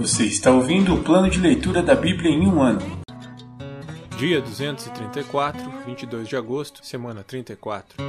Você 0.00 0.24
está 0.24 0.50
ouvindo 0.50 0.94
o 0.94 1.04
plano 1.04 1.28
de 1.28 1.38
leitura 1.38 1.82
da 1.82 1.94
Bíblia 1.94 2.30
em 2.30 2.46
um 2.46 2.62
ano. 2.62 2.80
Dia 4.16 4.40
234, 4.40 5.70
22 5.84 6.26
de 6.26 6.36
agosto, 6.36 6.80
semana 6.82 7.22
34. 7.22 8.02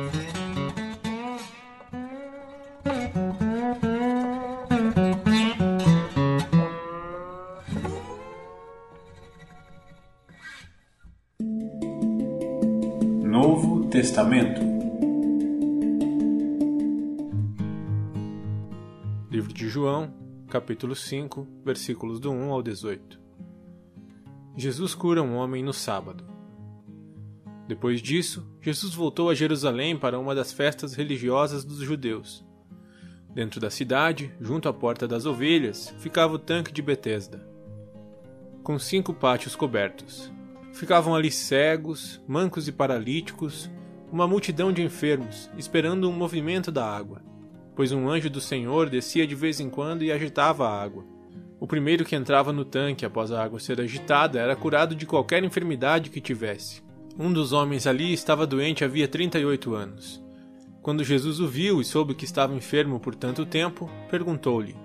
Novo 13.22 13.90
Testamento. 13.90 14.62
Livro 19.30 19.54
de 19.54 19.68
João, 19.68 20.21
capítulo 20.52 20.94
5, 20.94 21.48
versículos 21.64 22.20
do 22.20 22.30
1 22.30 22.52
ao 22.52 22.62
18. 22.62 23.18
Jesus 24.58 24.94
cura 24.94 25.24
um 25.24 25.38
homem 25.38 25.64
no 25.64 25.72
sábado. 25.72 26.26
Depois 27.70 28.02
disso, 28.02 28.46
Jesus 28.60 28.94
voltou 28.94 29.30
a 29.30 29.34
Jerusalém 29.34 29.98
para 29.98 30.20
uma 30.20 30.36
das 30.36 30.52
festas 30.52 30.94
religiosas 30.94 31.64
dos 31.64 31.78
judeus. 31.78 32.46
Dentro 33.34 33.62
da 33.62 33.70
cidade, 33.70 34.36
junto 34.42 34.68
à 34.68 34.74
porta 34.74 35.08
das 35.08 35.26
ovelhas, 35.26 35.96
ficava 36.00 36.34
o 36.34 36.40
tanque 36.40 36.74
de 36.74 36.82
Betesda, 36.82 37.48
com 38.62 38.78
cinco 38.78 39.14
pátios 39.14 39.56
cobertos. 39.56 40.30
Ficavam 40.74 41.16
ali 41.16 41.32
cegos, 41.32 42.22
mancos 42.28 42.68
e 42.68 42.74
paralíticos, 42.74 43.72
uma 44.12 44.28
multidão 44.28 44.74
de 44.74 44.82
enfermos, 44.82 45.50
esperando 45.58 46.10
um 46.10 46.14
movimento 46.14 46.74
da 46.74 46.86
água, 46.86 47.22
pois 47.76 47.92
um 47.92 48.10
anjo 48.10 48.30
do 48.30 48.42
Senhor 48.42 48.90
descia 48.90 49.26
de 49.26 49.36
vez 49.36 49.60
em 49.60 49.70
quando 49.70 50.04
e 50.04 50.12
agitava 50.12 50.68
a 50.68 50.82
água. 50.82 51.06
O 51.60 51.68
primeiro 51.68 52.04
que 52.04 52.16
entrava 52.16 52.52
no 52.52 52.66
tanque 52.66 53.06
após 53.06 53.32
a 53.32 53.44
água 53.44 53.60
ser 53.60 53.80
agitada 53.80 54.40
era 54.40 54.56
curado 54.56 54.96
de 54.96 55.06
qualquer 55.06 55.44
enfermidade 55.44 56.10
que 56.10 56.20
tivesse. 56.20 56.82
Um 57.20 57.32
dos 57.32 57.54
homens 57.54 57.86
ali 57.86 58.12
estava 58.14 58.48
doente 58.48 58.84
havia 58.84 59.08
38 59.08 59.76
anos. 59.76 60.24
Quando 60.82 61.04
Jesus 61.04 61.40
o 61.40 61.48
viu 61.48 61.80
e 61.80 61.86
soube 61.86 62.16
que 62.16 62.26
estava 62.26 62.56
enfermo 62.56 63.00
por 63.00 63.14
tanto 63.14 63.46
tempo, 63.46 63.88
perguntou-lhe: 64.10 64.76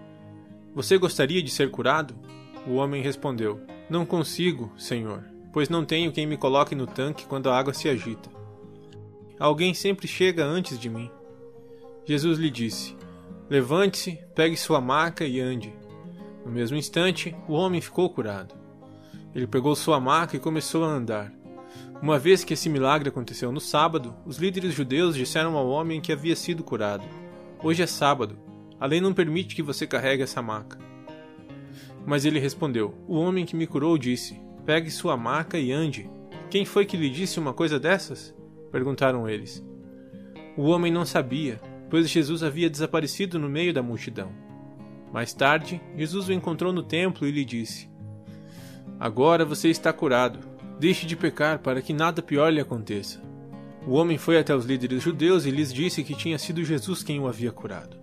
Você 0.75 0.99
gostaria 0.99 1.43
de 1.43 1.51
ser 1.51 1.71
curado? 1.71 2.15
O 2.67 2.75
homem 2.75 3.03
respondeu: 3.03 3.61
Não 3.89 4.05
consigo, 4.05 4.71
Senhor, 4.77 5.25
pois 5.53 5.71
não 5.71 5.85
tenho 5.85 6.13
quem 6.13 6.27
me 6.27 6.37
coloque 6.37 6.75
no 6.75 6.87
tanque 6.87 7.25
quando 7.25 7.49
a 7.49 7.59
água 7.59 7.73
se 7.73 7.89
agita. 7.89 8.29
Alguém 9.39 9.73
sempre 9.73 10.07
chega 10.07 10.45
antes 10.45 10.79
de 10.79 10.91
mim. 10.91 11.11
Jesus 12.07 12.39
lhe 12.39 12.51
disse: 12.51 12.97
Levante-se, 13.51 14.21
pegue 14.33 14.57
sua 14.57 14.81
maca 14.81 15.25
e 15.25 15.41
ande. 15.41 15.75
No 16.45 16.53
mesmo 16.53 16.77
instante, 16.77 17.35
o 17.49 17.53
homem 17.53 17.81
ficou 17.81 18.09
curado. 18.09 18.55
Ele 19.35 19.47
pegou 19.47 19.75
sua 19.75 19.99
maca 19.99 20.37
e 20.37 20.41
começou 20.41 20.85
a 20.85 20.89
andar. 20.89 21.33
Uma 22.01 22.17
vez 22.17 22.45
que 22.45 22.55
esse 22.55 22.69
milagre 22.69 23.09
aconteceu 23.09 23.51
no 23.51 23.61
sábado, 23.61 24.15
os 24.25 24.37
líderes 24.37 24.73
judeus 24.73 25.17
disseram 25.17 25.57
ao 25.57 25.69
homem 25.69 26.01
que 26.01 26.13
havia 26.13 26.37
sido 26.37 26.63
curado: 26.63 27.05
Hoje 27.61 27.83
é 27.83 27.87
sábado. 27.87 28.39
A 28.79 28.87
lei 28.87 29.01
não 29.01 29.13
permite 29.13 29.57
que 29.57 29.63
você 29.63 29.85
carregue 29.85 30.23
essa 30.23 30.41
maca. 30.41 30.79
Mas 32.07 32.25
ele 32.25 32.39
respondeu: 32.39 32.95
O 33.09 33.17
homem 33.17 33.45
que 33.45 33.57
me 33.57 33.67
curou 33.67 33.99
disse: 33.99 34.41
Pegue 34.65 34.93
sua 34.93 35.17
maca 35.17 35.59
e 35.59 35.73
ande. 35.73 36.09
Quem 36.49 36.65
foi 36.65 36.87
que 36.87 36.97
lhe 36.97 37.11
disse 37.11 37.41
uma 37.41 37.53
coisa 37.53 37.81
dessas? 37.81 38.33
perguntaram 38.71 39.29
eles. 39.29 39.65
O 40.57 40.65
homem 40.67 40.93
não 40.93 41.05
sabia, 41.05 41.61
pois 41.91 42.09
Jesus 42.09 42.43
havia 42.43 42.71
desaparecido 42.71 43.39
no 43.39 43.49
meio 43.49 43.73
da 43.73 43.83
multidão. 43.83 44.31
Mais 45.13 45.33
tarde, 45.33 45.81
Jesus 45.97 46.29
o 46.29 46.33
encontrou 46.33 46.73
no 46.73 46.83
templo 46.83 47.27
e 47.27 47.31
lhe 47.31 47.45
disse: 47.45 47.89
Agora 48.99 49.45
você 49.45 49.69
está 49.69 49.93
curado. 49.93 50.39
Deixe 50.79 51.07
de 51.07 51.17
pecar 51.17 51.61
para 51.61 51.81
que 51.81 51.93
nada 51.93 52.21
pior 52.21 52.53
lhe 52.53 52.61
aconteça. 52.61 53.23
O 53.87 53.93
homem 53.93 54.19
foi 54.19 54.39
até 54.39 54.55
os 54.55 54.67
líderes 54.67 55.03
judeus 55.03 55.47
e 55.47 55.51
lhes 55.51 55.73
disse 55.73 56.03
que 56.03 56.15
tinha 56.15 56.39
sido 56.39 56.65
Jesus 56.65 57.03
quem 57.03 57.21
o 57.21 57.29
havia 57.29 57.53
curado. 57.53 57.97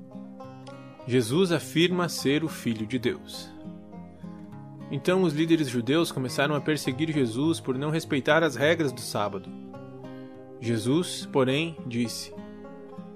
Jesus 1.06 1.52
afirma 1.52 2.08
ser 2.08 2.44
o 2.44 2.48
Filho 2.48 2.88
de 2.88 2.98
Deus. 2.98 3.52
Então 4.90 5.24
os 5.24 5.34
líderes 5.34 5.68
judeus 5.68 6.12
começaram 6.12 6.56
a 6.56 6.62
perseguir 6.62 7.12
Jesus 7.12 7.60
por 7.60 7.78
não 7.78 7.90
respeitar 7.90 8.44
as 8.44 8.56
regras 8.56 8.92
do 8.92 9.02
sábado. 9.02 9.50
Jesus, 10.62 11.28
porém, 11.32 11.76
disse: 11.86 12.34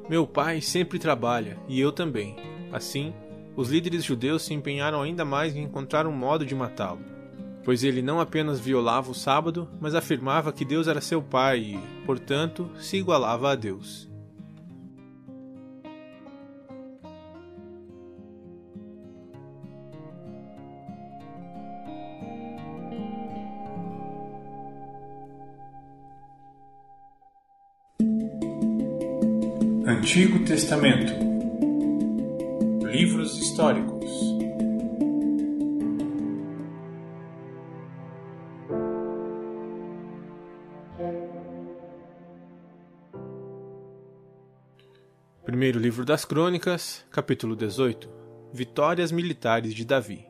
Meu 0.09 0.25
pai 0.25 0.61
sempre 0.61 0.97
trabalha, 0.97 1.57
e 1.67 1.79
eu 1.79 1.91
também. 1.91 2.35
Assim, 2.71 3.13
os 3.57 3.69
líderes 3.69 4.05
judeus 4.05 4.43
se 4.43 4.53
empenharam 4.53 5.01
ainda 5.01 5.25
mais 5.25 5.53
em 5.53 5.63
encontrar 5.63 6.07
um 6.07 6.13
modo 6.13 6.45
de 6.45 6.55
matá-lo, 6.55 7.01
pois 7.63 7.83
ele 7.83 8.01
não 8.01 8.19
apenas 8.19 8.59
violava 8.59 9.11
o 9.11 9.15
sábado, 9.15 9.67
mas 9.81 9.95
afirmava 9.95 10.53
que 10.53 10.63
Deus 10.63 10.87
era 10.87 11.01
seu 11.01 11.21
pai 11.21 11.59
e, 11.59 12.05
portanto, 12.05 12.69
se 12.75 12.95
igualava 12.95 13.51
a 13.51 13.55
Deus. 13.55 14.06
Antigo 29.97 30.45
Testamento. 30.45 31.11
Livros 32.85 33.35
históricos. 33.35 34.11
Primeiro 45.43 45.79
livro 45.79 46.05
das 46.05 46.23
Crônicas, 46.23 47.03
capítulo 47.09 47.55
18. 47.55 48.07
Vitórias 48.53 49.11
militares 49.11 49.73
de 49.73 49.83
Davi. 49.83 50.27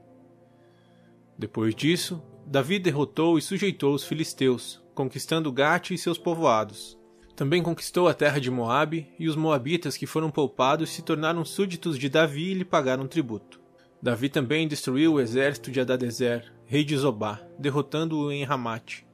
Depois 1.38 1.76
disso, 1.76 2.24
Davi 2.46 2.80
derrotou 2.80 3.38
e 3.38 3.42
sujeitou 3.42 3.94
os 3.94 4.06
filisteus, 4.06 4.82
conquistando 4.96 5.52
Gate 5.52 5.92
e 5.92 5.98
seus 5.98 6.18
povoados. 6.18 6.97
Também 7.38 7.62
conquistou 7.62 8.08
a 8.08 8.16
terra 8.16 8.42
de 8.42 8.50
Moabe, 8.50 9.14
e 9.20 9.30
os 9.30 9.36
moabitas 9.36 9.96
que 9.96 10.08
foram 10.08 10.32
poupados 10.32 10.90
se 10.90 11.04
tornaram 11.04 11.46
súditos 11.46 11.96
de 12.00 12.10
Davi 12.10 12.50
e 12.50 12.54
lhe 12.56 12.66
pagaram 12.66 13.06
tributo. 13.06 13.62
Davi 14.02 14.28
também 14.28 14.68
destruiu 14.68 15.14
o 15.14 15.22
exército 15.22 15.70
de 15.70 15.80
Adadezer, 15.80 16.52
rei 16.66 16.84
de 16.84 16.98
Zobá, 16.98 17.40
derrotando-o 17.60 18.32
em 18.32 18.44
Ramate, 18.44 19.06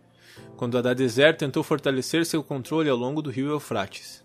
quando 0.55 0.77
Adadezer 0.77 1.35
tentou 1.35 1.63
fortalecer 1.63 2.25
seu 2.25 2.41
controle 2.41 2.89
ao 2.89 2.95
longo 2.95 3.21
do 3.21 3.29
rio 3.29 3.49
Eufrates. 3.49 4.23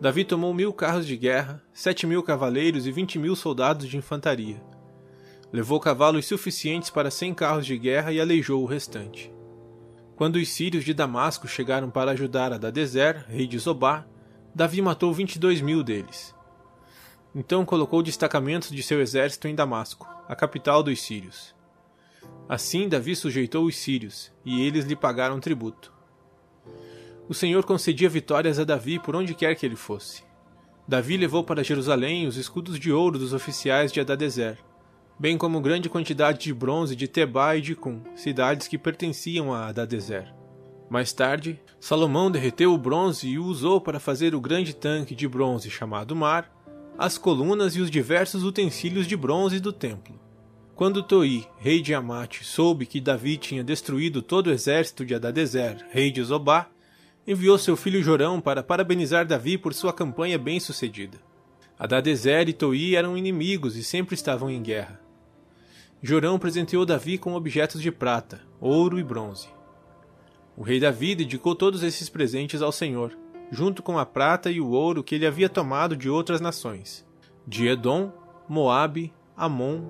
Davi 0.00 0.24
tomou 0.24 0.54
mil 0.54 0.72
carros 0.72 1.04
de 1.04 1.16
guerra, 1.16 1.60
sete 1.72 2.06
mil 2.06 2.22
cavaleiros 2.22 2.86
e 2.86 2.92
vinte 2.92 3.18
mil 3.18 3.34
soldados 3.34 3.88
de 3.88 3.96
infantaria. 3.96 4.62
Levou 5.52 5.80
cavalos 5.80 6.26
suficientes 6.26 6.90
para 6.90 7.10
cem 7.10 7.34
carros 7.34 7.66
de 7.66 7.76
guerra 7.76 8.12
e 8.12 8.20
aleijou 8.20 8.62
o 8.62 8.66
restante. 8.66 9.31
Quando 10.22 10.36
os 10.36 10.50
sírios 10.50 10.84
de 10.84 10.94
Damasco 10.94 11.48
chegaram 11.48 11.90
para 11.90 12.12
ajudar 12.12 12.52
Adadezer, 12.52 13.26
rei 13.26 13.44
de 13.44 13.58
Zobá, 13.58 14.06
Davi 14.54 14.80
matou 14.80 15.12
22 15.12 15.60
mil 15.60 15.82
deles. 15.82 16.32
Então 17.34 17.64
colocou 17.64 18.04
destacamentos 18.04 18.70
de 18.70 18.84
seu 18.84 19.00
exército 19.00 19.48
em 19.48 19.54
Damasco, 19.56 20.08
a 20.28 20.36
capital 20.36 20.80
dos 20.80 21.02
sírios. 21.02 21.52
Assim 22.48 22.88
Davi 22.88 23.16
sujeitou 23.16 23.64
os 23.64 23.74
sírios, 23.74 24.32
e 24.44 24.64
eles 24.64 24.84
lhe 24.84 24.94
pagaram 24.94 25.40
tributo. 25.40 25.92
O 27.28 27.34
Senhor 27.34 27.64
concedia 27.64 28.08
vitórias 28.08 28.60
a 28.60 28.64
Davi 28.64 29.00
por 29.00 29.16
onde 29.16 29.34
quer 29.34 29.56
que 29.56 29.66
ele 29.66 29.74
fosse. 29.74 30.22
Davi 30.86 31.16
levou 31.16 31.42
para 31.42 31.64
Jerusalém 31.64 32.28
os 32.28 32.36
escudos 32.36 32.78
de 32.78 32.92
ouro 32.92 33.18
dos 33.18 33.32
oficiais 33.32 33.90
de 33.90 33.98
Adadezer, 33.98 34.56
bem 35.18 35.38
como 35.38 35.60
grande 35.60 35.88
quantidade 35.88 36.40
de 36.40 36.54
bronze 36.54 36.96
de 36.96 37.06
Tebá 37.06 37.56
e 37.56 37.60
de 37.60 37.74
Cum, 37.74 38.02
cidades 38.14 38.68
que 38.68 38.78
pertenciam 38.78 39.52
a 39.52 39.66
Adadezer. 39.68 40.32
Mais 40.90 41.12
tarde, 41.12 41.60
Salomão 41.80 42.30
derreteu 42.30 42.72
o 42.72 42.78
bronze 42.78 43.28
e 43.28 43.38
o 43.38 43.44
usou 43.44 43.80
para 43.80 43.98
fazer 43.98 44.34
o 44.34 44.40
grande 44.40 44.74
tanque 44.74 45.14
de 45.14 45.26
bronze 45.26 45.70
chamado 45.70 46.14
Mar, 46.14 46.50
as 46.98 47.16
colunas 47.16 47.76
e 47.76 47.80
os 47.80 47.90
diversos 47.90 48.44
utensílios 48.44 49.06
de 49.06 49.16
bronze 49.16 49.58
do 49.58 49.72
templo. 49.72 50.20
Quando 50.74 51.02
Toi, 51.02 51.46
rei 51.58 51.80
de 51.80 51.94
Amate, 51.94 52.44
soube 52.44 52.86
que 52.86 53.00
Davi 53.00 53.36
tinha 53.36 53.64
destruído 53.64 54.20
todo 54.20 54.48
o 54.48 54.52
exército 54.52 55.04
de 55.04 55.14
Adadezer, 55.14 55.86
rei 55.90 56.10
de 56.10 56.22
Zobá, 56.22 56.68
enviou 57.26 57.56
seu 57.56 57.76
filho 57.76 58.02
Jorão 58.02 58.40
para 58.40 58.62
parabenizar 58.62 59.26
Davi 59.26 59.56
por 59.56 59.72
sua 59.74 59.92
campanha 59.92 60.38
bem-sucedida. 60.38 61.18
Adadezer 61.82 62.48
e 62.48 62.52
Toi 62.52 62.94
eram 62.94 63.18
inimigos 63.18 63.76
e 63.76 63.82
sempre 63.82 64.14
estavam 64.14 64.48
em 64.48 64.62
guerra. 64.62 65.00
Jorão 66.00 66.38
presenteou 66.38 66.86
Davi 66.86 67.18
com 67.18 67.34
objetos 67.34 67.82
de 67.82 67.90
prata, 67.90 68.40
ouro 68.60 69.00
e 69.00 69.02
bronze. 69.02 69.48
O 70.56 70.62
rei 70.62 70.78
Davi 70.78 71.16
dedicou 71.16 71.56
todos 71.56 71.82
esses 71.82 72.08
presentes 72.08 72.62
ao 72.62 72.70
Senhor, 72.70 73.18
junto 73.50 73.82
com 73.82 73.98
a 73.98 74.06
prata 74.06 74.48
e 74.48 74.60
o 74.60 74.70
ouro 74.70 75.02
que 75.02 75.16
ele 75.16 75.26
havia 75.26 75.48
tomado 75.48 75.96
de 75.96 76.08
outras 76.08 76.40
nações, 76.40 77.04
de 77.44 77.66
Edom, 77.66 78.12
Moabe, 78.48 79.12
Amon, 79.36 79.82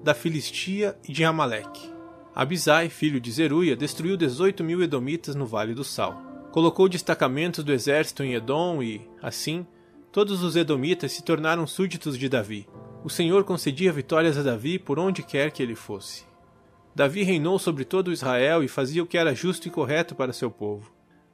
da 0.00 0.14
Filistia 0.14 0.96
e 1.08 1.12
de 1.12 1.24
Amaleque. 1.24 1.90
Abisai, 2.32 2.88
filho 2.88 3.20
de 3.20 3.32
Zeruia, 3.32 3.74
destruiu 3.74 4.16
18 4.16 4.62
mil 4.62 4.80
edomitas 4.80 5.34
no 5.34 5.44
Vale 5.44 5.74
do 5.74 5.82
Sal. 5.82 6.22
Colocou 6.52 6.88
destacamentos 6.88 7.64
do 7.64 7.72
exército 7.72 8.22
em 8.22 8.34
Edom 8.34 8.80
e, 8.80 9.00
assim, 9.20 9.66
todos 10.12 10.42
os 10.42 10.54
edomitas 10.56 11.10
se 11.10 11.24
tornaram 11.24 11.66
súditos 11.66 12.18
de 12.18 12.28
Davi. 12.28 12.68
O 13.02 13.08
Senhor 13.08 13.44
concedia 13.44 13.90
vitórias 13.90 14.36
a 14.36 14.42
Davi 14.42 14.78
por 14.78 14.98
onde 14.98 15.22
quer 15.22 15.50
que 15.50 15.62
ele 15.62 15.74
fosse. 15.74 16.24
Davi 16.94 17.22
reinou 17.22 17.58
sobre 17.58 17.86
todo 17.86 18.12
Israel 18.12 18.62
e 18.62 18.68
fazia 18.68 19.02
o 19.02 19.06
que 19.06 19.16
era 19.16 19.34
justo 19.34 19.66
e 19.66 19.70
correto 19.70 20.14
para 20.14 20.34
seu 20.34 20.50
povo. 20.50 20.92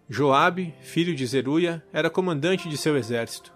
Joabe, 0.08 0.72
filho 0.80 1.14
de 1.14 1.26
Zeruia, 1.26 1.84
era 1.92 2.08
comandante 2.08 2.68
de 2.68 2.76
seu 2.76 2.96
exército. 2.96 3.52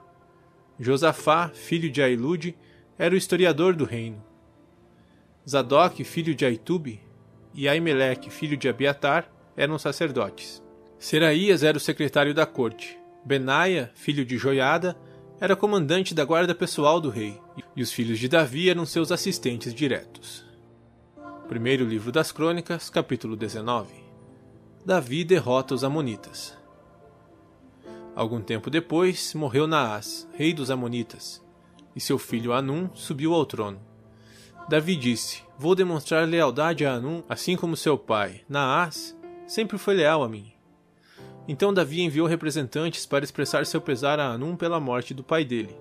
Josafá, 0.79 1.49
filho 1.55 1.89
de 1.89 2.03
Ailude, 2.03 2.57
era 2.99 3.15
o 3.15 3.17
historiador 3.17 3.77
do 3.77 3.85
reino. 3.85 4.23
Zadok, 5.49 6.03
filho 6.03 6.35
de 6.35 6.45
Aitube, 6.45 7.01
e 7.55 7.69
Aimeleque, 7.69 8.29
filho 8.29 8.57
de 8.57 8.69
Abiatar, 8.69 9.31
eram 9.57 9.79
sacerdotes. 9.79 10.63
Seraías 10.99 11.63
era 11.63 11.77
o 11.77 11.81
secretário 11.81 12.35
da 12.35 12.45
corte. 12.45 12.99
Benaia, 13.25 13.93
filho 13.95 14.25
de 14.25 14.37
Joiada, 14.37 14.97
era 15.43 15.57
comandante 15.57 16.15
da 16.15 16.25
guarda 16.25 16.55
pessoal 16.55 17.01
do 17.01 17.11
rei, 17.11 17.37
e 17.75 17.83
os 17.83 17.93
filhos 17.93 18.21
de 18.21 18.29
Davi 18.29 18.71
eram 18.71 18.87
seus 18.87 19.11
assistentes 19.11 19.75
diretos. 19.75 20.45
Primeiro 21.49 21.85
livro 21.85 22.13
das 22.13 22.31
Crônicas, 22.31 22.89
capítulo 22.89 23.35
19. 23.35 23.93
Davi 24.87 25.25
derrota 25.25 25.75
os 25.75 25.83
amonitas. 25.83 26.57
Algum 28.15 28.41
tempo 28.41 28.71
depois, 28.71 29.35
morreu 29.35 29.67
Naás, 29.67 30.29
rei 30.33 30.55
dos 30.55 30.71
amonitas, 30.71 31.45
e 31.97 32.01
seu 32.01 32.21
filho 32.21 32.53
Anum 32.53 32.89
subiu 32.95 33.35
ao 33.35 33.45
trono. 33.45 33.81
Davi 34.69 34.95
disse: 34.95 35.43
Vou 35.59 35.75
demonstrar 35.75 36.25
lealdade 36.25 36.87
a 36.87 36.95
Anum, 36.95 37.21
assim 37.29 37.57
como 37.57 37.77
seu 37.77 37.99
pai, 37.99 38.43
Naás, 38.49 39.19
sempre 39.45 39.77
foi 39.77 39.95
leal 39.95 40.23
a 40.23 40.29
mim. 40.29 40.53
Então 41.47 41.75
Davi 41.75 42.03
enviou 42.03 42.27
representantes 42.27 43.05
para 43.05 43.25
expressar 43.25 43.67
seu 43.67 43.81
pesar 43.81 44.21
a 44.21 44.33
Anum 44.33 44.57
pela 44.57 44.81
morte 44.81 45.13
do 45.13 45.25
pai 45.25 45.45
dele. 45.45 45.77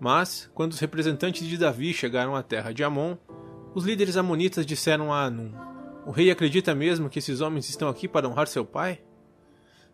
Mas, 0.00 0.50
quando 0.54 0.72
os 0.72 0.78
representantes 0.78 1.46
de 1.46 1.56
Davi 1.56 1.92
chegaram 1.92 2.34
à 2.34 2.42
terra 2.42 2.72
de 2.72 2.82
Amon, 2.82 3.16
os 3.74 3.84
líderes 3.84 4.16
amonitas 4.16 4.66
disseram 4.66 5.12
a 5.12 5.24
Anum: 5.24 5.52
O 6.06 6.10
rei 6.10 6.30
acredita 6.30 6.74
mesmo 6.74 7.08
que 7.08 7.18
esses 7.18 7.40
homens 7.40 7.68
estão 7.68 7.88
aqui 7.88 8.08
para 8.08 8.28
honrar 8.28 8.46
seu 8.46 8.64
pai? 8.64 9.00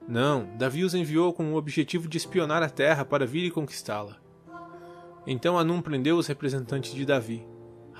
Não, 0.09 0.49
Davi 0.57 0.85
os 0.85 0.95
enviou 0.95 1.33
com 1.33 1.53
o 1.53 1.57
objetivo 1.57 2.09
de 2.09 2.17
espionar 2.17 2.63
a 2.63 2.71
terra 2.71 3.05
para 3.05 3.27
vir 3.27 3.45
e 3.45 3.51
conquistá-la. 3.51 4.17
Então 5.27 5.59
Anum 5.59 5.83
prendeu 5.83 6.17
os 6.17 6.27
representantes 6.27 6.95
de 6.95 7.05
Davi 7.05 7.47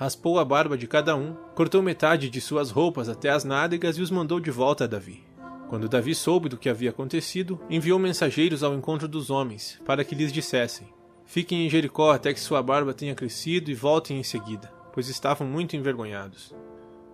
raspou 0.01 0.39
a 0.39 0.43
barba 0.43 0.75
de 0.75 0.87
cada 0.87 1.15
um, 1.15 1.35
cortou 1.53 1.79
metade 1.79 2.27
de 2.27 2.41
suas 2.41 2.71
roupas 2.71 3.07
até 3.07 3.29
as 3.29 3.43
nádegas 3.43 3.99
e 3.99 4.01
os 4.01 4.09
mandou 4.09 4.39
de 4.39 4.49
volta 4.49 4.85
a 4.85 4.87
Davi. 4.87 5.23
Quando 5.71 5.87
Davi 5.87 6.13
soube 6.13 6.49
do 6.49 6.57
que 6.57 6.67
havia 6.67 6.89
acontecido, 6.89 7.57
enviou 7.69 7.97
mensageiros 7.97 8.61
ao 8.61 8.75
encontro 8.75 9.07
dos 9.07 9.29
homens, 9.29 9.79
para 9.85 10.03
que 10.03 10.13
lhes 10.13 10.33
dissessem: 10.33 10.89
Fiquem 11.25 11.65
em 11.65 11.69
Jericó 11.69 12.11
até 12.11 12.33
que 12.33 12.41
sua 12.41 12.61
barba 12.61 12.93
tenha 12.93 13.15
crescido 13.15 13.71
e 13.71 13.73
voltem 13.73 14.19
em 14.19 14.23
seguida, 14.23 14.69
pois 14.91 15.07
estavam 15.07 15.47
muito 15.47 15.77
envergonhados. 15.77 16.53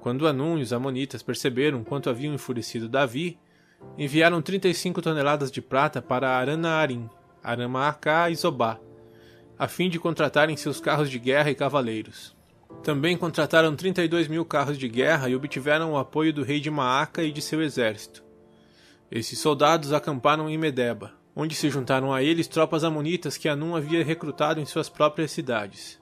Quando 0.01 0.27
Anum 0.27 0.57
e 0.57 0.63
os 0.63 0.73
Amonitas 0.73 1.21
perceberam 1.21 1.83
quanto 1.83 2.09
haviam 2.09 2.33
enfurecido 2.33 2.89
Davi, 2.89 3.37
enviaram 3.95 4.41
35 4.41 5.03
toneladas 5.03 5.51
de 5.51 5.61
prata 5.61 6.01
para 6.01 6.27
Aranaarim, 6.27 7.07
Aramaacá 7.43 8.27
e 8.31 8.35
Zobá, 8.35 8.79
a 9.55 9.67
fim 9.67 9.87
de 9.87 9.99
contratarem 9.99 10.57
seus 10.57 10.81
carros 10.81 11.11
de 11.11 11.19
guerra 11.19 11.51
e 11.51 11.55
cavaleiros. 11.55 12.35
Também 12.81 13.15
contrataram 13.15 13.75
32 13.75 14.27
mil 14.27 14.43
carros 14.43 14.79
de 14.79 14.89
guerra 14.89 15.29
e 15.29 15.35
obtiveram 15.35 15.91
o 15.91 15.97
apoio 15.97 16.33
do 16.33 16.41
rei 16.41 16.59
de 16.59 16.71
Maaca 16.71 17.21
e 17.21 17.31
de 17.31 17.39
seu 17.39 17.61
exército. 17.61 18.25
Esses 19.09 19.39
soldados 19.39 19.93
acamparam 19.93 20.49
em 20.49 20.57
Medeba, 20.57 21.13
onde 21.33 21.55
se 21.55 21.69
juntaram 21.69 22.13
a 22.13 22.21
eles 22.21 22.47
tropas 22.47 22.83
amonitas 22.83 23.37
que 23.37 23.47
Anum 23.47 23.75
havia 23.75 24.03
recrutado 24.03 24.59
em 24.59 24.65
suas 24.65 24.89
próprias 24.89 25.31
cidades. 25.31 25.97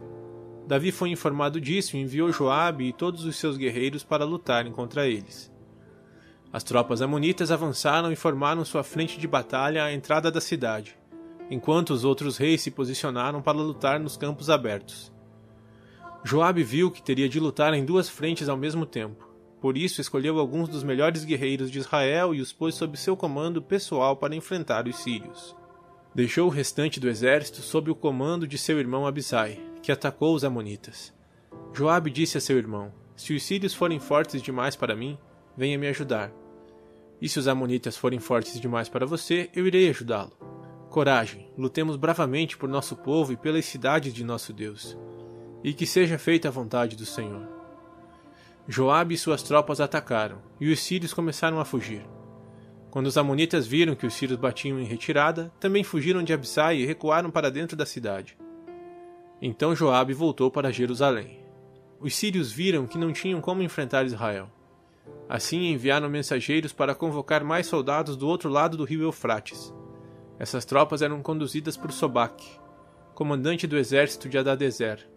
Davi 0.68 0.92
foi 0.92 1.10
informado 1.10 1.62
disso 1.62 1.96
e 1.96 2.02
enviou 2.02 2.32
Joabe 2.32 2.86
e 2.86 2.94
todos 2.94 3.24
os 3.24 3.36
seus 3.36 3.58
guerreiros 3.58 4.04
para 4.04 4.26
lutarem 4.26 4.72
contra 4.72 5.08
eles. 5.08 5.54
As 6.52 6.64
tropas 6.64 7.02
amonitas 7.02 7.52
avançaram 7.52 8.12
e 8.12 8.16
formaram 8.16 8.66
sua 8.66 8.82
frente 8.82 9.20
de 9.20 9.28
batalha 9.28 9.84
à 9.84 9.94
entrada 9.94 10.32
da 10.32 10.42
cidade, 10.42 10.98
enquanto 11.52 11.92
os 11.92 12.04
outros 12.04 12.38
reis 12.38 12.62
se 12.62 12.72
posicionaram 12.72 13.40
para 13.40 13.58
lutar 13.58 14.00
nos 14.00 14.18
campos 14.18 14.50
abertos. 14.50 15.14
Joabe 16.24 16.64
viu 16.64 16.90
que 16.90 17.04
teria 17.04 17.30
de 17.30 17.40
lutar 17.40 17.72
em 17.76 17.86
duas 17.86 18.10
frentes 18.10 18.50
ao 18.50 18.58
mesmo 18.58 18.84
tempo. 18.84 19.25
Por 19.66 19.80
isso 19.80 20.00
escolheu 20.00 20.38
alguns 20.38 20.70
dos 20.70 20.84
melhores 20.84 21.26
guerreiros 21.26 21.72
de 21.72 21.80
Israel 21.80 22.36
e 22.36 22.40
os 22.40 22.54
pôs 22.54 22.76
sob 22.76 22.96
seu 22.96 23.18
comando 23.18 23.64
pessoal 23.64 24.16
para 24.16 24.36
enfrentar 24.36 24.88
os 24.88 24.98
sírios. 24.98 25.56
Deixou 26.14 26.46
o 26.46 26.52
restante 26.52 27.00
do 27.00 27.10
exército 27.10 27.64
sob 27.64 27.90
o 27.90 27.96
comando 27.96 28.48
de 28.48 28.60
seu 28.60 28.78
irmão 28.78 29.08
Abisai, 29.08 29.60
que 29.82 29.92
atacou 29.92 30.36
os 30.36 30.44
amonitas. 30.44 31.12
Joabe 31.74 32.12
disse 32.12 32.38
a 32.38 32.42
seu 32.42 32.60
irmão: 32.60 32.94
Se 33.16 33.34
os 33.34 33.42
sírios 33.42 33.74
forem 33.74 34.00
fortes 34.00 34.40
demais 34.40 34.76
para 34.76 34.96
mim, 34.96 35.18
venha 35.58 35.80
me 35.80 35.88
ajudar. 35.88 36.32
E 37.20 37.28
se 37.28 37.40
os 37.40 37.48
amonitas 37.48 37.98
forem 37.98 38.20
fortes 38.20 38.62
demais 38.62 38.88
para 38.88 39.08
você, 39.08 39.50
eu 39.52 39.66
irei 39.66 39.90
ajudá-lo. 39.90 40.38
Coragem, 40.92 41.52
lutemos 41.58 41.96
bravamente 41.96 42.56
por 42.56 42.70
nosso 42.70 42.96
povo 42.96 43.34
e 43.34 43.36
pelas 43.36 43.66
cidades 43.66 44.14
de 44.14 44.24
nosso 44.24 44.54
Deus 44.54 44.96
e 45.64 45.74
que 45.74 45.88
seja 45.88 46.20
feita 46.20 46.50
a 46.50 46.52
vontade 46.52 46.96
do 46.96 47.08
Senhor. 47.08 47.55
Joabe 48.68 49.14
e 49.14 49.18
suas 49.18 49.44
tropas 49.44 49.80
atacaram, 49.80 50.40
e 50.60 50.72
os 50.72 50.80
sírios 50.80 51.14
começaram 51.14 51.60
a 51.60 51.66
fugir. 51.66 52.02
Quando 52.90 53.06
os 53.06 53.18
amonitas 53.18 53.68
viram 53.68 53.94
que 53.94 54.08
os 54.08 54.14
sírios 54.14 54.40
batiam 54.40 54.80
em 54.80 54.86
retirada, 54.86 55.54
também 55.60 55.84
fugiram 55.84 56.24
de 56.24 56.34
Absai 56.34 56.78
e 56.78 56.86
recuaram 56.86 57.30
para 57.30 57.52
dentro 57.52 57.78
da 57.78 57.86
cidade. 57.86 58.38
Então 59.42 59.76
Joabe 59.76 60.14
voltou 60.14 60.50
para 60.50 60.72
Jerusalém. 60.72 61.46
Os 62.00 62.16
sírios 62.16 62.52
viram 62.52 62.88
que 62.88 62.98
não 62.98 63.14
tinham 63.14 63.40
como 63.40 63.62
enfrentar 63.62 64.06
Israel. 64.06 64.50
Assim 65.30 65.68
enviaram 65.68 66.10
mensageiros 66.10 66.74
para 66.74 66.96
convocar 66.96 67.44
mais 67.44 67.68
soldados 67.68 68.18
do 68.18 68.28
outro 68.28 68.50
lado 68.50 68.78
do 68.78 68.84
rio 68.84 69.04
Eufrates. 69.04 69.74
Essas 70.40 70.66
tropas 70.66 71.02
eram 71.02 71.22
conduzidas 71.22 71.78
por 71.78 71.92
Sobaque, 71.92 72.60
comandante 73.14 73.68
do 73.68 73.78
exército 73.78 74.28
de 74.28 74.38
Adadezer, 74.38 75.08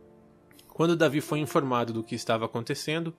quando 0.78 0.94
Davi 0.94 1.20
foi 1.20 1.40
informado 1.40 1.92
do 1.92 2.04
que 2.04 2.14
estava 2.14 2.44
acontecendo, 2.44 3.12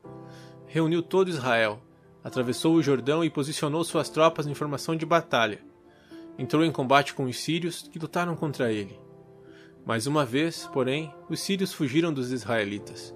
reuniu 0.65 1.03
todo 1.03 1.27
Israel, 1.27 1.81
atravessou 2.23 2.73
o 2.73 2.81
Jordão 2.81 3.21
e 3.21 3.29
posicionou 3.29 3.83
suas 3.83 4.09
tropas 4.09 4.47
em 4.47 4.53
formação 4.53 4.95
de 4.95 5.05
batalha. 5.05 5.59
Entrou 6.37 6.63
em 6.63 6.71
combate 6.71 7.13
com 7.13 7.25
os 7.25 7.37
sírios, 7.37 7.81
que 7.81 7.99
lutaram 7.99 8.33
contra 8.33 8.71
ele. 8.71 8.97
Mais 9.85 10.07
uma 10.07 10.25
vez, 10.25 10.69
porém, 10.71 11.13
os 11.29 11.41
sírios 11.41 11.73
fugiram 11.73 12.13
dos 12.13 12.31
israelitas. 12.31 13.13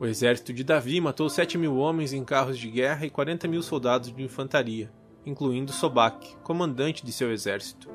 O 0.00 0.06
exército 0.06 0.52
de 0.52 0.64
Davi 0.64 1.00
matou 1.00 1.30
sete 1.30 1.56
mil 1.56 1.76
homens 1.76 2.12
em 2.12 2.24
carros 2.24 2.58
de 2.58 2.68
guerra 2.68 3.06
e 3.06 3.10
quarenta 3.10 3.46
mil 3.46 3.62
soldados 3.62 4.12
de 4.12 4.24
infantaria, 4.24 4.90
incluindo 5.24 5.72
Sobaque, 5.72 6.34
comandante 6.42 7.06
de 7.06 7.12
seu 7.12 7.30
exército. 7.30 7.88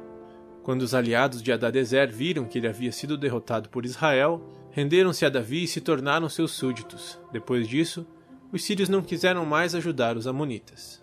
Quando 0.64 0.84
os 0.84 0.96
aliados 0.96 1.44
de 1.44 1.52
Adadezer 1.52 2.10
viram 2.10 2.46
que 2.46 2.58
ele 2.58 2.70
havia 2.70 2.94
sido 2.94 3.18
derrotado 3.18 3.68
por 3.68 3.84
Israel, 3.84 4.63
renderam-se 4.74 5.24
a 5.24 5.30
Davi 5.30 5.64
e 5.64 5.68
se 5.68 5.80
tornaram 5.80 6.28
seus 6.28 6.52
súditos. 6.52 7.20
Depois 7.32 7.68
disso, 7.68 8.06
os 8.52 8.64
sírios 8.64 8.90
não 8.90 9.02
quiseram 9.02 9.46
mais 9.46 9.74
ajudar 9.76 10.18
os 10.18 10.28
amonitas. 10.28 11.02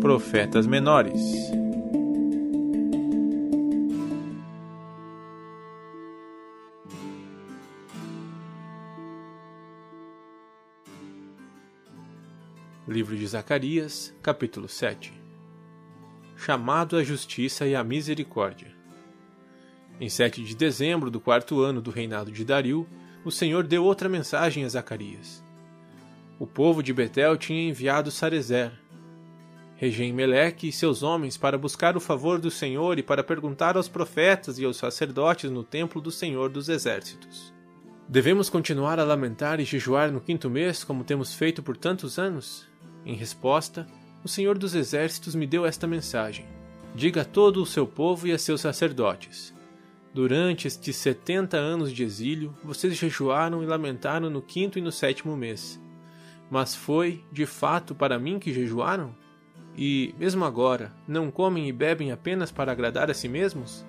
Profetas 0.00 0.66
menores 0.66 1.20
Livro 12.86 13.16
de 13.16 13.26
Zacarias, 13.26 14.14
capítulo 14.22 14.68
7 14.68 15.10
Chamado 16.36 16.98
à 16.98 17.02
justiça 17.02 17.66
e 17.66 17.74
à 17.74 17.82
misericórdia. 17.82 18.72
Em 19.98 20.10
7 20.10 20.44
de 20.44 20.54
dezembro 20.54 21.10
do 21.10 21.18
quarto 21.18 21.62
ano 21.62 21.80
do 21.80 21.90
reinado 21.90 22.30
de 22.30 22.44
Dario, 22.44 22.86
o 23.24 23.30
Senhor 23.30 23.64
deu 23.66 23.82
outra 23.82 24.06
mensagem 24.06 24.66
a 24.66 24.68
Zacarias. 24.68 25.42
O 26.38 26.46
povo 26.46 26.82
de 26.82 26.92
Betel 26.92 27.38
tinha 27.38 27.70
enviado 27.70 28.10
Sarezer, 28.10 28.70
Regem 29.76 30.12
Meleque 30.12 30.68
e 30.68 30.72
seus 30.72 31.02
homens 31.02 31.38
para 31.38 31.56
buscar 31.56 31.96
o 31.96 32.00
favor 32.00 32.38
do 32.38 32.50
Senhor 32.50 32.98
e 32.98 33.02
para 33.02 33.24
perguntar 33.24 33.78
aos 33.78 33.88
profetas 33.88 34.58
e 34.58 34.64
aos 34.66 34.76
sacerdotes 34.76 35.50
no 35.50 35.64
templo 35.64 36.02
do 36.02 36.10
Senhor 36.10 36.50
dos 36.50 36.68
Exércitos. 36.68 37.50
Devemos 38.06 38.50
continuar 38.50 39.00
a 39.00 39.04
lamentar 39.04 39.58
e 39.58 39.64
jejuar 39.64 40.12
no 40.12 40.20
quinto 40.20 40.50
mês 40.50 40.84
como 40.84 41.02
temos 41.02 41.32
feito 41.32 41.62
por 41.62 41.78
tantos 41.78 42.18
anos? 42.18 42.73
Em 43.04 43.14
resposta, 43.14 43.86
o 44.24 44.28
Senhor 44.28 44.56
dos 44.56 44.74
Exércitos 44.74 45.34
me 45.34 45.46
deu 45.46 45.66
esta 45.66 45.86
mensagem: 45.86 46.46
Diga 46.94 47.22
a 47.22 47.24
todo 47.24 47.60
o 47.60 47.66
seu 47.66 47.86
povo 47.86 48.26
e 48.26 48.32
a 48.32 48.38
seus 48.38 48.60
sacerdotes: 48.60 49.54
Durante 50.14 50.66
estes 50.66 50.96
setenta 50.96 51.56
anos 51.56 51.92
de 51.92 52.02
exílio, 52.02 52.56
vocês 52.62 52.96
jejuaram 52.96 53.62
e 53.62 53.66
lamentaram 53.66 54.30
no 54.30 54.40
quinto 54.40 54.78
e 54.78 54.82
no 54.82 54.92
sétimo 54.92 55.36
mês. 55.36 55.80
Mas 56.50 56.74
foi, 56.74 57.22
de 57.32 57.46
fato, 57.46 57.94
para 57.94 58.18
mim 58.18 58.38
que 58.38 58.52
jejuaram? 58.52 59.14
E, 59.76 60.14
mesmo 60.18 60.44
agora, 60.44 60.92
não 61.06 61.30
comem 61.30 61.68
e 61.68 61.72
bebem 61.72 62.12
apenas 62.12 62.52
para 62.52 62.70
agradar 62.70 63.10
a 63.10 63.14
si 63.14 63.28
mesmos? 63.28 63.84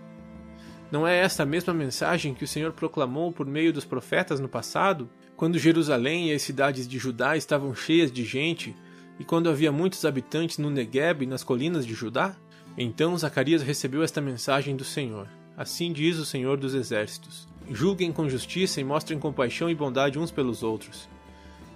Não 0.92 1.08
é 1.08 1.18
esta 1.18 1.44
a 1.44 1.46
mesma 1.46 1.74
mensagem 1.74 2.34
que 2.34 2.44
o 2.44 2.48
Senhor 2.48 2.72
proclamou 2.72 3.32
por 3.32 3.46
meio 3.46 3.72
dos 3.72 3.86
profetas 3.86 4.40
no 4.40 4.50
passado, 4.50 5.10
quando 5.36 5.60
Jerusalém 5.60 6.30
e 6.30 6.34
as 6.34 6.42
cidades 6.42 6.88
de 6.88 6.98
Judá 6.98 7.38
estavam 7.38 7.76
cheias 7.76 8.12
de 8.12 8.24
gente 8.24 8.76
e 9.20 9.24
quando 9.24 9.50
havia 9.50 9.72
muitos 9.72 10.04
habitantes 10.06 10.58
no 10.58 10.70
Negueb 10.70 11.24
e 11.24 11.28
nas 11.28 11.44
colinas 11.44 11.86
de 11.86 11.94
Judá? 11.94 12.36
Então 12.78 13.18
Zacarias 13.18 13.64
recebeu 13.64 14.04
esta 14.04 14.20
mensagem 14.20 14.76
do 14.76 14.84
Senhor. 14.84 15.28
Assim 15.58 15.94
diz 15.94 16.18
o 16.18 16.26
Senhor 16.26 16.58
dos 16.58 16.74
Exércitos: 16.74 17.48
Julguem 17.72 18.12
com 18.12 18.30
justiça 18.30 18.82
e 18.82 18.84
mostrem 18.84 19.18
compaixão 19.18 19.70
e 19.70 19.76
bondade 19.76 20.20
uns 20.20 20.32
pelos 20.32 20.64
outros. 20.64 21.08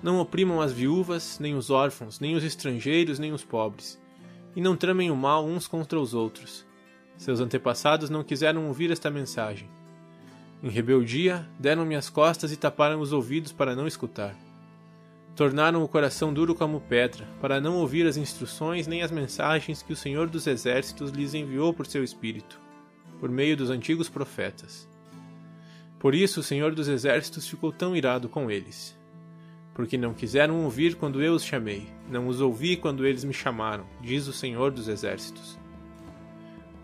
Não 0.03 0.19
oprimam 0.19 0.61
as 0.61 0.71
viúvas, 0.71 1.39
nem 1.39 1.55
os 1.55 1.69
órfãos, 1.69 2.19
nem 2.19 2.35
os 2.35 2.43
estrangeiros, 2.43 3.19
nem 3.19 3.31
os 3.31 3.43
pobres. 3.43 3.99
E 4.55 4.61
não 4.61 4.75
tramem 4.75 5.11
o 5.11 5.15
mal 5.15 5.45
uns 5.45 5.67
contra 5.67 5.99
os 5.99 6.13
outros. 6.13 6.65
Seus 7.17 7.39
antepassados 7.39 8.09
não 8.09 8.23
quiseram 8.23 8.67
ouvir 8.67 8.91
esta 8.91 9.09
mensagem. 9.09 9.69
Em 10.61 10.69
rebeldia, 10.69 11.47
deram-me 11.57 11.95
as 11.95 12.09
costas 12.09 12.51
e 12.51 12.57
taparam 12.57 12.99
os 12.99 13.13
ouvidos 13.13 13.51
para 13.51 13.75
não 13.75 13.87
escutar. 13.87 14.35
Tornaram 15.39 15.81
o 15.81 15.87
coração 15.87 16.33
duro 16.33 16.53
como 16.53 16.81
pedra, 16.81 17.25
para 17.39 17.61
não 17.61 17.77
ouvir 17.77 18.05
as 18.05 18.17
instruções 18.17 18.87
nem 18.87 19.03
as 19.03 19.09
mensagens 19.09 19.81
que 19.81 19.93
o 19.93 19.95
Senhor 19.95 20.27
dos 20.27 20.45
Exércitos 20.45 21.11
lhes 21.11 21.33
enviou 21.33 21.73
por 21.73 21.87
seu 21.87 22.03
Espírito, 22.03 22.59
por 23.21 23.29
meio 23.29 23.55
dos 23.55 23.69
antigos 23.69 24.09
profetas. 24.09 24.85
Por 25.97 26.13
isso 26.13 26.41
o 26.41 26.43
Senhor 26.43 26.75
dos 26.75 26.89
Exércitos 26.89 27.47
ficou 27.47 27.71
tão 27.71 27.95
irado 27.95 28.27
com 28.27 28.51
eles. 28.51 28.99
Porque 29.73 29.97
não 29.97 30.13
quiseram 30.13 30.61
ouvir 30.65 30.95
quando 30.95 31.23
eu 31.23 31.35
os 31.35 31.45
chamei, 31.45 31.87
não 32.11 32.27
os 32.27 32.41
ouvi 32.41 32.75
quando 32.75 33.05
eles 33.05 33.23
me 33.23 33.33
chamaram, 33.33 33.85
diz 34.01 34.27
o 34.27 34.33
Senhor 34.33 34.71
dos 34.71 34.89
Exércitos. 34.89 35.57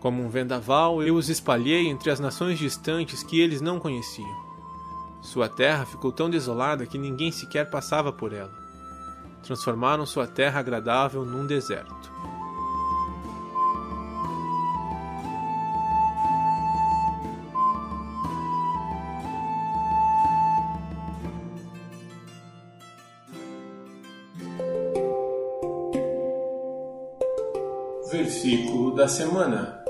Como 0.00 0.22
um 0.22 0.30
vendaval, 0.30 1.02
eu 1.02 1.16
os 1.16 1.28
espalhei 1.28 1.88
entre 1.88 2.10
as 2.10 2.20
nações 2.20 2.58
distantes 2.58 3.22
que 3.22 3.38
eles 3.38 3.60
não 3.60 3.78
conheciam. 3.78 4.45
Sua 5.26 5.48
terra 5.48 5.84
ficou 5.84 6.12
tão 6.12 6.30
desolada 6.30 6.86
que 6.86 6.96
ninguém 6.96 7.32
sequer 7.32 7.68
passava 7.68 8.12
por 8.12 8.32
ela. 8.32 8.52
Transformaram 9.42 10.06
sua 10.06 10.24
terra 10.24 10.60
agradável 10.60 11.24
num 11.24 11.44
deserto. 11.44 12.12
Versículo 28.12 28.94
da 28.94 29.08
semana. 29.08 29.85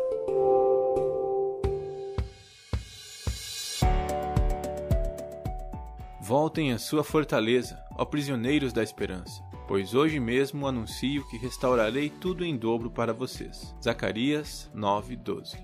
Voltem 6.28 6.73
à 6.73 6.78
sua 6.78 7.04
fortaleza, 7.04 7.80
ó 7.97 8.04
prisioneiros 8.04 8.73
da 8.73 8.83
esperança, 8.83 9.45
pois 9.68 9.95
hoje 9.95 10.18
mesmo 10.18 10.66
anuncio 10.66 11.25
que 11.28 11.37
restaurarei 11.37 12.11
tudo 12.11 12.45
em 12.45 12.56
dobro 12.56 12.90
para 12.90 13.12
vocês. 13.12 13.73
Zacarias 13.80 14.68
9:12. 14.75 15.56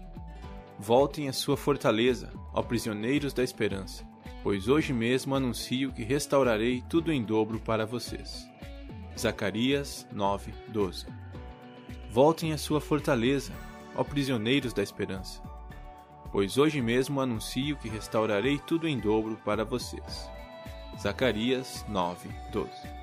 Voltem 0.78 1.28
à 1.28 1.32
sua 1.32 1.56
fortaleza, 1.56 2.32
ó 2.54 2.62
prisioneiros 2.62 3.32
da 3.32 3.42
esperança, 3.42 4.06
pois 4.44 4.68
hoje 4.68 4.92
mesmo 4.92 5.34
anuncio 5.34 5.90
que 5.90 6.04
restaurarei 6.04 6.80
tudo 6.88 7.10
em 7.10 7.24
dobro 7.24 7.58
para 7.58 7.84
vocês. 7.84 8.48
Zacarias 9.18 10.06
9:12. 10.12 11.06
Voltem 12.08 12.52
à 12.52 12.56
sua 12.56 12.80
fortaleza, 12.80 13.52
ó 13.96 14.04
prisioneiros 14.04 14.72
da 14.72 14.80
esperança, 14.84 15.42
pois 16.30 16.56
hoje 16.56 16.80
mesmo 16.80 17.20
anuncio 17.20 17.76
que 17.78 17.88
restaurarei 17.88 18.60
tudo 18.60 18.86
em 18.86 18.96
dobro 18.96 19.36
para 19.44 19.64
vocês. 19.64 20.30
Zacarias 20.98 21.84
9, 21.88 22.30
12. 22.52 23.01